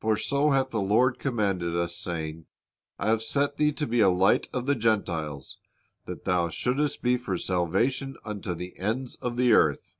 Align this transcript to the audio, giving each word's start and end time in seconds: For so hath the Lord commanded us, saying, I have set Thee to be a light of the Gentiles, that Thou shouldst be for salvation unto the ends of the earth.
For 0.00 0.16
so 0.16 0.50
hath 0.50 0.70
the 0.70 0.80
Lord 0.82 1.20
commanded 1.20 1.76
us, 1.76 1.96
saying, 1.96 2.46
I 2.98 3.08
have 3.08 3.22
set 3.22 3.56
Thee 3.56 3.70
to 3.74 3.86
be 3.86 4.00
a 4.00 4.08
light 4.08 4.48
of 4.52 4.66
the 4.66 4.74
Gentiles, 4.74 5.58
that 6.06 6.24
Thou 6.24 6.48
shouldst 6.48 7.02
be 7.02 7.16
for 7.16 7.38
salvation 7.38 8.16
unto 8.24 8.56
the 8.56 8.76
ends 8.80 9.14
of 9.22 9.36
the 9.36 9.52
earth. 9.52 9.94